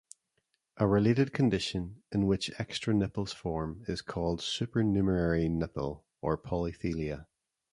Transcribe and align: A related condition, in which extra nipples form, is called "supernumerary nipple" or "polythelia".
A 0.77 0.87
related 0.87 1.31
condition, 1.31 2.01
in 2.11 2.25
which 2.25 2.49
extra 2.59 2.91
nipples 2.91 3.33
form, 3.33 3.83
is 3.87 4.01
called 4.01 4.41
"supernumerary 4.41 5.47
nipple" 5.47 6.05
or 6.21 6.39
"polythelia". 6.39 7.27